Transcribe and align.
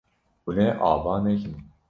Hûn 0.43 0.57
ê 0.65 0.67
ava 0.91 1.15
nekin. 1.23 1.55